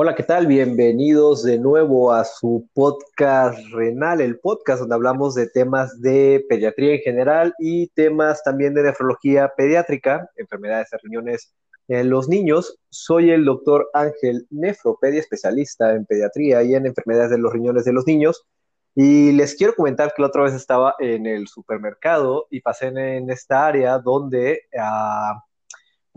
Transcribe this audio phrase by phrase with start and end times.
[0.00, 0.46] Hola, ¿qué tal?
[0.46, 6.94] Bienvenidos de nuevo a su podcast renal, el podcast donde hablamos de temas de pediatría
[6.94, 11.52] en general y temas también de nefrología pediátrica, enfermedades de riñones
[11.88, 12.78] en los niños.
[12.90, 17.92] Soy el doctor Ángel Nefropedia, especialista en pediatría y en enfermedades de los riñones de
[17.92, 18.46] los niños.
[18.94, 23.30] Y les quiero comentar que la otra vez estaba en el supermercado y pasé en,
[23.30, 24.60] esta área donde...
[24.72, 25.47] Uh,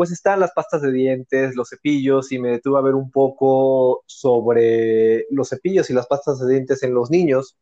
[0.02, 4.02] pues están las pastas de dientes, los cepillos, y me detuve a ver un poco
[4.08, 7.56] sobre los cepillos y las pastas de dientes en los niños.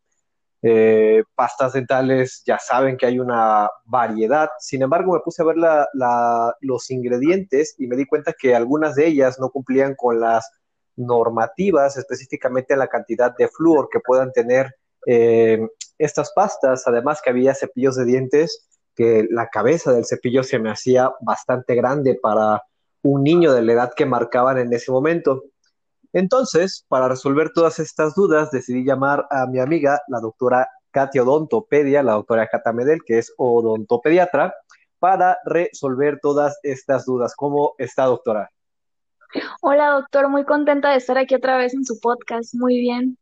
[0.62, 4.48] Eh, pastas dentales, ya saben que hay una variedad.
[4.58, 5.58] Sin embargo, me puse a ver
[6.62, 10.50] los ingredientes y me di cuenta que algunas de ellas no cumplían con las
[10.96, 14.74] normativas, específicamente la cantidad de flúor que puedan tener
[15.08, 15.60] eh,
[15.98, 16.88] estas pastas.
[16.88, 18.66] Además, que había cepillos de dientes
[19.00, 22.62] que la cabeza del cepillo se me hacía bastante grande para
[23.02, 25.42] un niño de la edad que marcaban en ese momento.
[26.12, 32.04] Entonces, para resolver todas estas dudas, decidí llamar a mi amiga, la doctora Katia Odontopedia,
[32.04, 34.54] la doctora Cata Medel, que es odontopediatra,
[35.00, 37.36] para resolver todas estas dudas.
[37.38, 38.50] ¿Cómo está, doctora?
[39.62, 42.54] Hola, doctor, muy contenta de estar aquí otra vez en su podcast.
[42.54, 43.18] Muy bien.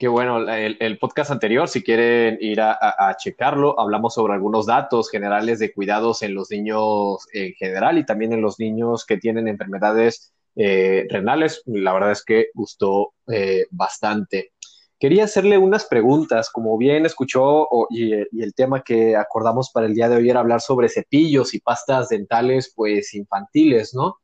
[0.00, 5.58] Qué bueno, el, podcast anterior, si quieren ir a, checarlo, hablamos sobre algunos datos generales
[5.58, 10.32] de cuidados en los niños en general y también en los niños que tienen enfermedades
[10.56, 11.62] eh, renales.
[11.66, 14.52] La verdad es que gustó eh, bastante.
[14.98, 19.94] Quería hacerle unas preguntas, como bien escuchó y, y, el tema que acordamos para el
[19.94, 24.16] día de hoy era hablar sobre cepillos y pastas dentales, pues infantiles, ¿no?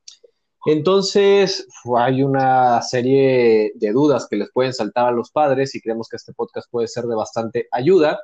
[0.67, 6.09] Entonces, hay una serie de dudas que les pueden saltar a los padres y creemos
[6.09, 8.19] que este podcast puede ser de bastante ayuda.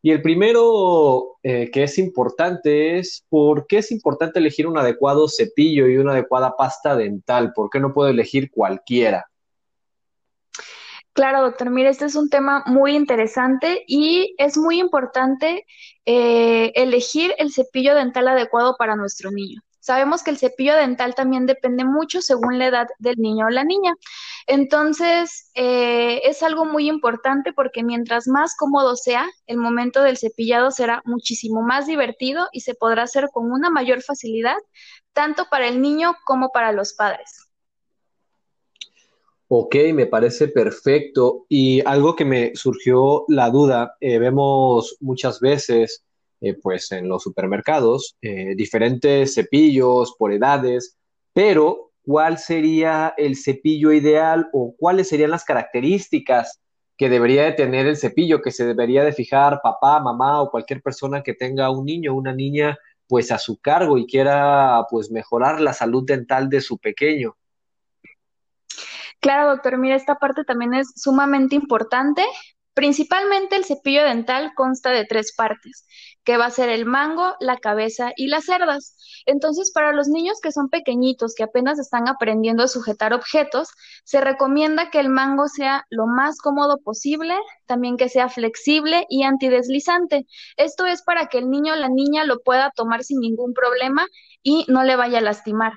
[0.00, 5.28] Y el primero eh, que es importante es por qué es importante elegir un adecuado
[5.28, 7.52] cepillo y una adecuada pasta dental.
[7.54, 9.26] ¿Por qué no puedo elegir cualquiera?
[11.12, 11.70] Claro, doctor.
[11.70, 15.66] Mire, este es un tema muy interesante y es muy importante
[16.06, 19.60] eh, elegir el cepillo dental adecuado para nuestro niño.
[19.80, 23.64] Sabemos que el cepillo dental también depende mucho según la edad del niño o la
[23.64, 23.94] niña.
[24.46, 30.70] Entonces, eh, es algo muy importante porque mientras más cómodo sea, el momento del cepillado
[30.70, 34.56] será muchísimo más divertido y se podrá hacer con una mayor facilidad,
[35.14, 37.50] tanto para el niño como para los padres.
[39.48, 41.46] Ok, me parece perfecto.
[41.48, 46.04] Y algo que me surgió la duda, eh, vemos muchas veces
[46.40, 50.96] eh, pues en los supermercados, eh, diferentes cepillos por edades,
[51.32, 56.60] pero ¿cuál sería el cepillo ideal o cuáles serían las características
[56.96, 60.82] que debería de tener el cepillo, que se debería de fijar papá, mamá o cualquier
[60.82, 65.10] persona que tenga un niño o una niña pues a su cargo y quiera pues
[65.10, 67.36] mejorar la salud dental de su pequeño?
[69.20, 72.22] Claro, doctor, mira, esta parte también es sumamente importante
[72.74, 75.86] Principalmente el cepillo dental consta de tres partes,
[76.24, 78.96] que va a ser el mango, la cabeza y las cerdas.
[79.26, 83.68] Entonces, para los niños que son pequeñitos, que apenas están aprendiendo a sujetar objetos,
[84.04, 87.36] se recomienda que el mango sea lo más cómodo posible,
[87.66, 90.26] también que sea flexible y antideslizante.
[90.56, 94.06] Esto es para que el niño o la niña lo pueda tomar sin ningún problema
[94.42, 95.72] y no le vaya a lastimar.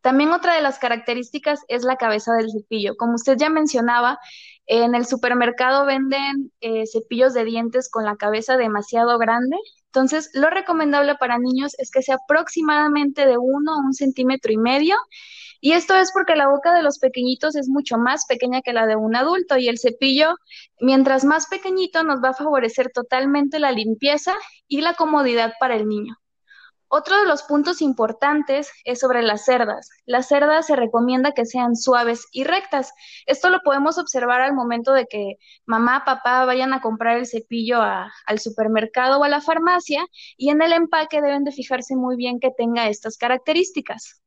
[0.00, 2.94] También otra de las características es la cabeza del cepillo.
[2.96, 4.20] Como usted ya mencionaba,
[4.66, 9.56] en el supermercado venden eh, cepillos de dientes con la cabeza demasiado grande.
[9.86, 14.58] Entonces, lo recomendable para niños es que sea aproximadamente de uno a un centímetro y
[14.58, 14.96] medio.
[15.60, 18.86] Y esto es porque la boca de los pequeñitos es mucho más pequeña que la
[18.86, 20.34] de un adulto y el cepillo,
[20.80, 24.34] mientras más pequeñito, nos va a favorecer totalmente la limpieza
[24.68, 26.16] y la comodidad para el niño.
[26.88, 29.90] Otro de los puntos importantes es sobre las cerdas.
[30.04, 32.92] Las cerdas se recomienda que sean suaves y rectas.
[33.26, 37.80] Esto lo podemos observar al momento de que mamá, papá vayan a comprar el cepillo
[37.82, 42.38] al supermercado o a la farmacia y en el empaque deben de fijarse muy bien
[42.40, 44.22] que tenga estas características.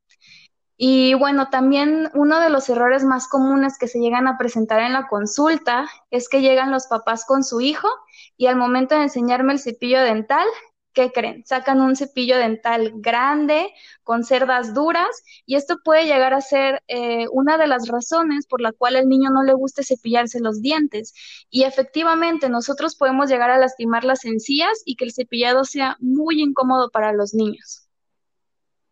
[0.81, 4.93] Y bueno, también uno de los errores más comunes que se llegan a presentar en
[4.93, 7.89] la consulta es que llegan los papás con su hijo
[8.37, 10.47] y al momento de enseñarme el cepillo dental,
[10.93, 11.45] ¿qué creen?
[11.45, 13.71] Sacan un cepillo dental grande
[14.03, 18.61] con cerdas duras y esto puede llegar a ser eh, una de las razones por
[18.61, 21.13] la cual al niño no le guste cepillarse los dientes.
[21.49, 26.41] Y efectivamente nosotros podemos llegar a lastimar las encías y que el cepillado sea muy
[26.41, 27.89] incómodo para los niños.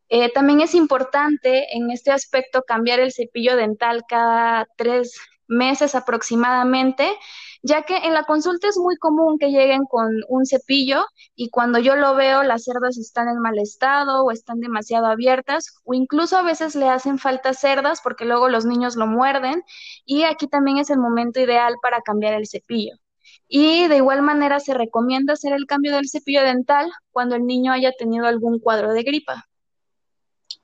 [0.10, 7.10] Eh, también es importante en este aspecto cambiar el cepillo dental cada tres meses aproximadamente,
[7.64, 11.06] ya que en la consulta es muy común que lleguen con un cepillo
[11.36, 15.76] y cuando yo lo veo las cerdas están en mal estado o están demasiado abiertas
[15.84, 19.64] o incluso a veces le hacen falta cerdas porque luego los niños lo muerden
[20.06, 22.96] y aquí también es el momento ideal para cambiar el cepillo.
[23.48, 27.72] Y de igual manera se recomienda hacer el cambio del cepillo dental cuando el niño
[27.72, 29.48] haya tenido algún cuadro de gripa.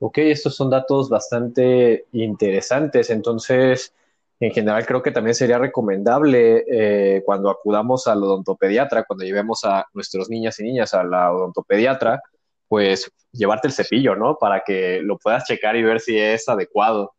[0.00, 3.10] Ok, estos son datos bastante interesantes.
[3.10, 3.94] Entonces,
[4.40, 9.86] en general creo que también sería recomendable eh, cuando acudamos al odontopediatra, cuando llevemos a
[9.92, 12.20] nuestros niñas y niñas a la odontopediatra,
[12.68, 14.36] pues llevarte el cepillo, ¿no?
[14.36, 17.14] Para que lo puedas checar y ver si es adecuado.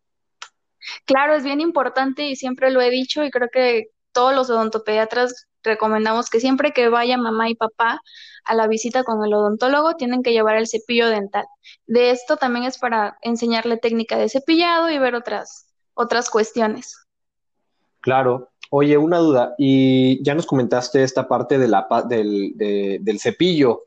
[1.06, 5.48] Claro, es bien importante y siempre lo he dicho y creo que todos los odontopediatras
[5.64, 8.00] recomendamos que siempre que vaya mamá y papá
[8.44, 11.46] a la visita con el odontólogo tienen que llevar el cepillo dental.
[11.88, 15.66] De esto también es para enseñarle técnica de cepillado y ver otras
[15.96, 17.05] otras cuestiones.
[18.06, 18.52] Claro.
[18.69, 23.86] Oye, una duda, y ya nos comentaste esta parte de la, del, del cepillo,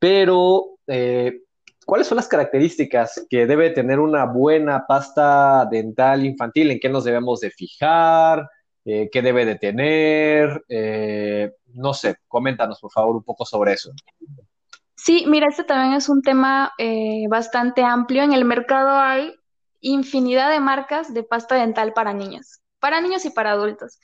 [0.00, 1.42] pero eh,
[1.86, 6.72] ¿cuáles son las características que debe tener una buena pasta dental infantil?
[6.72, 8.48] ¿En qué nos debemos de fijar?
[8.84, 10.64] Eh, ¿Qué debe de tener?
[10.68, 13.92] Eh, no sé, coméntanos por favor un poco sobre eso.
[14.96, 16.72] Sí, mira, este también es un tema
[17.28, 18.24] bastante amplio.
[18.24, 19.32] En el mercado hay
[19.80, 24.00] infinidad de marcas de pasta dental para niños para niños y para adultos.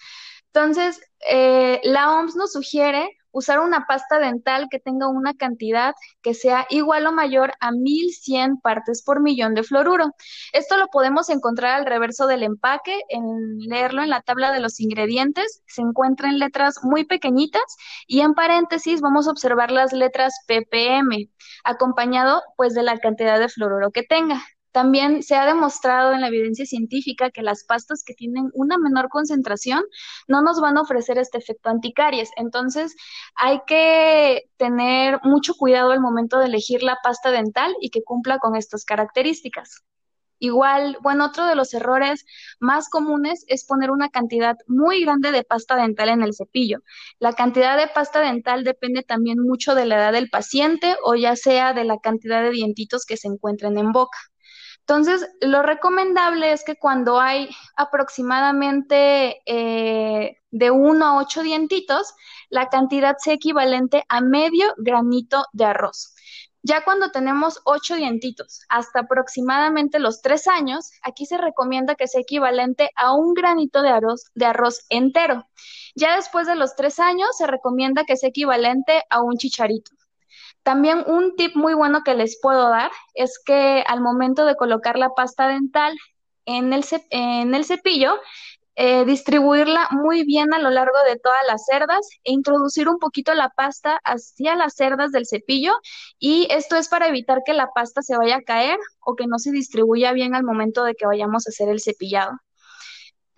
[0.46, 6.32] Entonces, eh, la OMS nos sugiere usar una pasta dental que tenga una cantidad que
[6.32, 10.06] sea igual o mayor a 1100 partes por millón de fluoruro.
[10.52, 14.80] Esto lo podemos encontrar al reverso del empaque, en leerlo en la tabla de los
[14.80, 17.76] ingredientes, se encuentra en letras muy pequeñitas
[18.06, 21.30] y en paréntesis vamos a observar las letras ppm,
[21.64, 24.42] acompañado pues de la cantidad de fluoruro que tenga.
[24.78, 29.08] También se ha demostrado en la evidencia científica que las pastas que tienen una menor
[29.08, 29.82] concentración
[30.28, 32.30] no nos van a ofrecer este efecto anticaries.
[32.36, 32.94] Entonces,
[33.34, 38.38] hay que tener mucho cuidado al momento de elegir la pasta dental y que cumpla
[38.38, 39.82] con estas características.
[40.38, 42.24] Igual, bueno, otro de los errores
[42.60, 46.84] más comunes es poner una cantidad muy grande de pasta dental en el cepillo.
[47.18, 51.34] La cantidad de pasta dental depende también mucho de la edad del paciente o ya
[51.34, 54.18] sea de la cantidad de dientitos que se encuentren en boca.
[54.88, 62.14] Entonces, lo recomendable es que cuando hay aproximadamente eh, de 1 a 8 dientitos,
[62.48, 66.14] la cantidad sea equivalente a medio granito de arroz.
[66.62, 72.22] Ya cuando tenemos 8 dientitos hasta aproximadamente los 3 años, aquí se recomienda que sea
[72.22, 75.46] equivalente a un granito de arroz, de arroz entero.
[75.96, 79.97] Ya después de los 3 años se recomienda que sea equivalente a un chicharito.
[80.68, 84.98] También un tip muy bueno que les puedo dar es que al momento de colocar
[84.98, 85.96] la pasta dental
[86.44, 88.20] en el, cepillo,
[88.74, 93.32] eh, distribuirla muy bien a lo largo de todas las cerdas e introducir un poquito
[93.32, 95.72] la pasta hacia las cerdas del cepillo
[96.18, 99.38] y esto es para evitar que la pasta se vaya a caer o que no
[99.38, 102.32] se distribuya bien al momento de que vayamos a hacer el cepillado.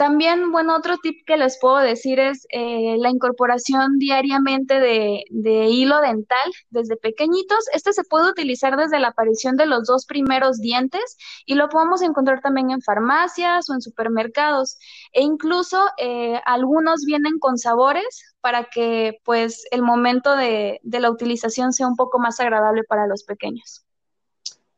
[0.00, 5.25] También, bueno, otro tip que les puedo decir es eh, la incorporación diariamente de,
[5.69, 7.67] hilo dental desde pequeñitos.
[7.75, 12.00] Este se puede utilizar desde la aparición de los dos primeros dientes y lo podemos
[12.00, 14.79] encontrar también en farmacias o en supermercados.
[15.12, 21.75] E incluso eh, algunos vienen con sabores para que pues el momento de la utilización
[21.75, 23.85] sea un poco más agradable para los pequeños.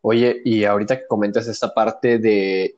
[0.04, 2.74] Oye, y ahorita que comentas esta parte de,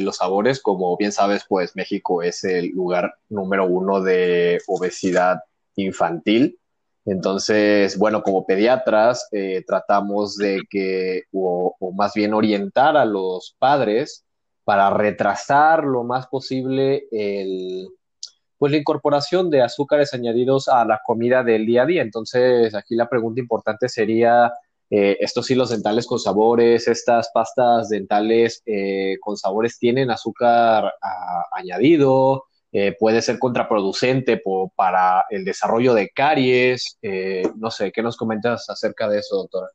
[0.00, 5.40] los sabores, como bien sabes, pues México es el lugar número uno de obesidad
[5.74, 6.60] infantil.
[7.04, 14.24] Entonces, bueno, como pediatras, eh, tratamos de que, o, más bien orientar a los padres
[14.62, 17.88] para retrasar lo más posible el,
[18.56, 22.02] pues la incorporación de azúcares añadidos a la comida del día a día.
[22.02, 24.52] Entonces, aquí la pregunta importante sería,
[24.90, 30.94] eh, estos hilos dentales con sabores, estas pastas dentales eh, con sabores tienen azúcar
[31.52, 34.40] añadido, eh, puede ser contraproducente
[34.74, 36.98] para el desarrollo de caries.
[37.56, 39.68] no sé, ¿qué nos comentas acerca de eso, doctora?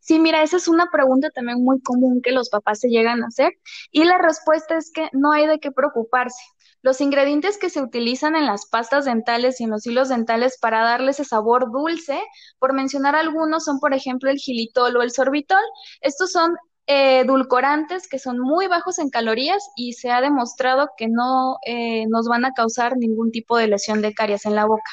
[0.00, 3.26] Sí, mira, esa es una pregunta también muy común que los papás se llegan a
[3.26, 3.52] hacer
[3.90, 6.42] y la respuesta es que no hay de qué preocuparse.
[6.82, 10.82] Los ingredientes que se utilizan en las pastas dentales y en los hilos dentales para
[10.82, 12.22] darle ese sabor dulce,
[12.58, 15.62] por mencionar algunos, son por ejemplo el gilitol o el sorbitol.
[16.00, 16.56] Estos son
[16.86, 22.06] eh, edulcorantes que son muy bajos en calorías y se ha demostrado que no eh,
[22.08, 24.90] nos van a causar ningún tipo de lesión de caries en la boca.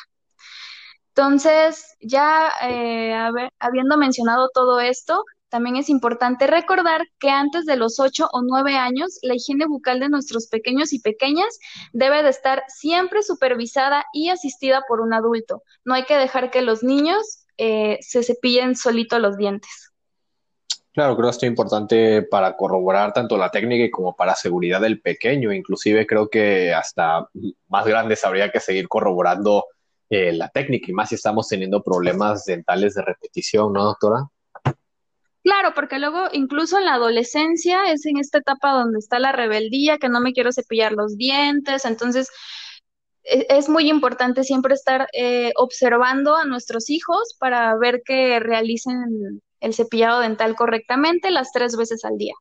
[1.16, 3.16] Entonces, ya eh,
[3.60, 8.76] habiendo mencionado todo esto, también es importante recordar que antes de los 8 o 9
[8.76, 11.58] años, la higiene bucal de nuestros pequeños y pequeñas
[11.94, 15.64] debe de estar siempre supervisada y asistida por un adulto.
[15.86, 19.92] No hay que dejar que los niños eh, se cepillen solito los dientes.
[20.94, 25.00] Claro, creo que esto es importante para corroborar tanto la técnica como para seguridad del
[25.00, 25.54] pequeño.
[25.54, 27.30] Inclusive creo que hasta
[27.68, 29.66] más grandes habría que seguir corroborando
[30.10, 34.28] eh, la técnica y más si estamos teniendo problemas dentales de repetición, ¿no, doctora?
[35.48, 39.98] Claro, porque luego incluso en la adolescencia es en esta etapa donde está la rebeldía,
[39.98, 42.30] que no me quiero cepillar los dientes, entonces
[43.24, 49.42] e, es muy importante siempre estar eh, observando a nuestros hijos para ver que realicen
[49.62, 52.34] el cepillado dental correctamente las tres veces al día.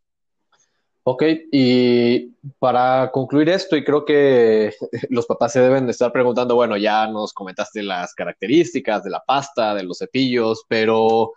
[1.04, 1.22] Ok,
[1.52, 4.74] y para concluir esto, y creo que
[5.10, 9.22] los papás se deben de estar preguntando, bueno, ya nos comentaste las características de la
[9.24, 11.30] pasta, de los cepillos, pero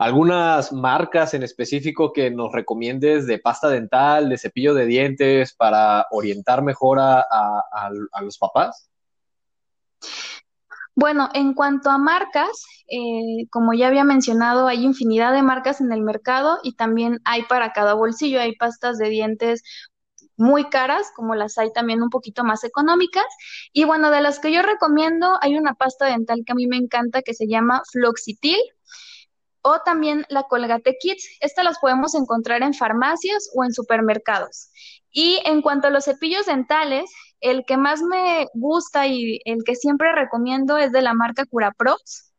[0.00, 6.06] algunas marcas en específico que nos recomiendes de pasta dental, de cepillo de dientes para
[6.10, 7.90] orientar mejor a,
[8.22, 8.88] los papás?
[10.94, 15.92] Bueno, en cuanto a marcas, eh, como ya había mencionado, hay infinidad de marcas en
[15.92, 19.62] el mercado y también hay para cada bolsillo, hay pastas de dientes
[20.38, 23.26] muy caras, como las hay también un poquito más económicas.
[23.74, 26.78] Y bueno, de las que yo recomiendo, hay una pasta dental que a mí me
[26.78, 28.58] encanta que se llama Floxitil
[29.62, 31.38] o también la Colgate Kids.
[31.40, 34.70] Estas las podemos encontrar en farmacias o en supermercados.
[35.10, 39.74] Y en cuanto a los cepillos dentales, el que más me gusta y el que
[39.74, 42.32] siempre recomiendo es de la marca CuraProx.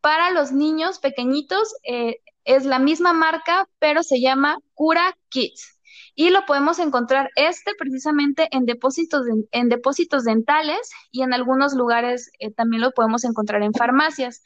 [0.00, 5.71] Para los niños pequeñitos eh, es la misma marca, pero se llama Cura Kids
[6.14, 12.30] y lo podemos encontrar este precisamente en depósitos, en depósitos dentales y en algunos lugares
[12.38, 14.42] eh, también lo podemos encontrar en farmacias.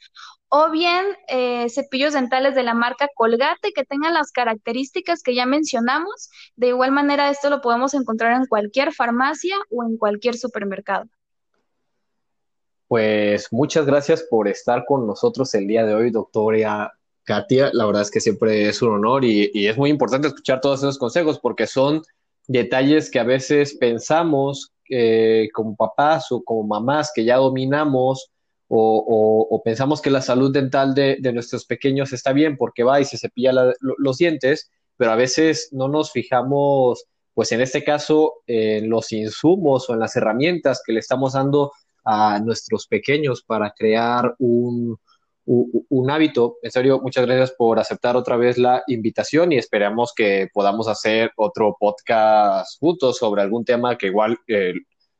[0.49, 5.45] O bien eh, cepillos dentales de la marca Colgate que tengan las características que ya
[5.45, 6.29] mencionamos.
[6.55, 11.05] De igual manera, esto lo podemos encontrar en cualquier farmacia o en cualquier supermercado.
[12.87, 16.96] Pues muchas gracias por estar con nosotros el día de hoy, doctora
[17.27, 20.79] Katia, la verdad es que siempre es un honor y, es muy importante escuchar todos
[20.79, 22.01] esos consejos porque son
[22.47, 28.31] detalles que a veces pensamos eh, como papás o como mamás que ya dominamos
[28.69, 33.17] o, pensamos que la salud dental de, nuestros pequeños está bien porque va y se
[33.17, 39.11] cepilla los dientes, pero a veces no nos fijamos, pues en este caso, en los
[39.11, 41.73] insumos o en las herramientas que le estamos dando
[42.05, 44.97] a nuestros pequeños para crear un,
[45.47, 46.57] un hábito.
[46.61, 51.31] En serio, muchas gracias por aceptar otra vez la invitación y esperamos que podamos hacer
[51.37, 54.73] otro podcast juntos sobre algún tema que igual, eh,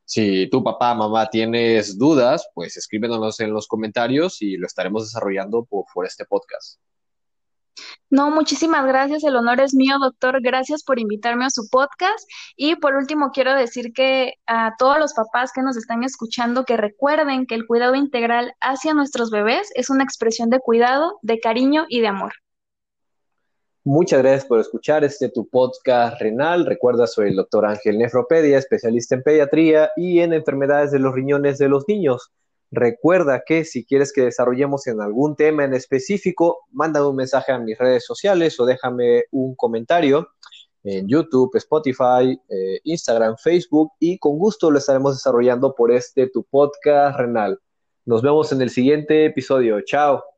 [0.06, 5.66] si tu papá, mamá tienes dudas, pues escríbenos en los comentarios y lo estaremos desarrollando
[5.66, 6.80] por este podcast.
[8.10, 9.24] No, muchísimas gracias.
[9.24, 10.42] El honor es mío, doctor.
[10.42, 12.28] Gracias por invitarme a su podcast.
[12.56, 16.78] Y por último, quiero decir que a todos los papás que nos están escuchando, que
[16.78, 21.86] recuerden que el cuidado integral hacia nuestros bebés es una expresión de cuidado, de cariño
[21.90, 22.34] y de amor.
[23.84, 26.66] Muchas gracias por escuchar este tu podcast renal.
[26.66, 31.58] Recuerda, soy el doctor Ángel Nefropedia, especialista en pediatría y en enfermedades de los riñones
[31.58, 32.34] de los niños.
[32.72, 37.60] Recuerda que si quieres que desarrollemos en algún tema en específico, manda un mensaje a
[37.60, 40.28] mis redes sociales o déjame un comentario
[40.84, 46.44] en YouTube, Spotify, eh, Instagram, Facebook y con gusto lo estaremos desarrollando por este tu
[46.44, 47.60] podcast renal.
[48.06, 49.82] Nos vemos en el siguiente episodio.
[49.82, 50.37] Chao.